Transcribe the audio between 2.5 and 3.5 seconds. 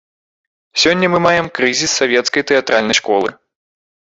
тэатральнай школы.